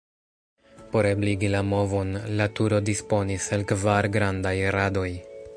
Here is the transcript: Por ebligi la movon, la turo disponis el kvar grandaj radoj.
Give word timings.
Por 0.93 1.07
ebligi 1.09 1.51
la 1.57 1.61
movon, 1.73 2.17
la 2.41 2.49
turo 2.61 2.81
disponis 2.89 3.49
el 3.59 3.69
kvar 3.73 4.13
grandaj 4.17 4.59
radoj. 4.79 5.09